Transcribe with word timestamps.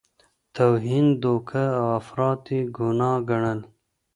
توهین، 0.55 1.05
دوکه 1.21 1.63
او 1.79 1.85
افراط 1.99 2.41
یې 2.53 2.61
ګناه 2.77 3.17
ګڼل. 3.29 3.59